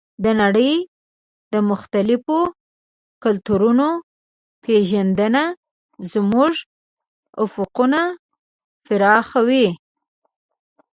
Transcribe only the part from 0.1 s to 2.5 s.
د نړۍ د مختلفو